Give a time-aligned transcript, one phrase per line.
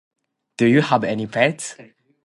[0.57, 1.75] Do you have any pets?